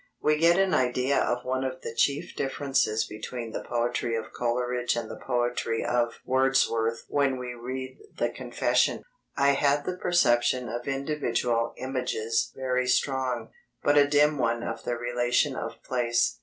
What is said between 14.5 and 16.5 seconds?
of the relation of place.